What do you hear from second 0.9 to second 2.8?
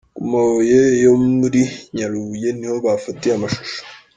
yo muri Nyarubuye ni ho